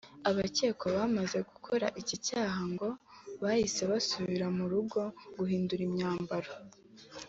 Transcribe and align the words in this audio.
Abakekwa 0.29 0.87
bamaze 0.97 1.37
gukora 1.49 1.87
iki 2.01 2.15
cyaha 2.27 2.61
ngo 2.71 2.87
bahise 3.43 3.81
basubira 3.91 4.45
mu 4.57 4.65
rugo 4.71 4.99
guhindura 5.37 5.81
imyambaro 5.89 6.51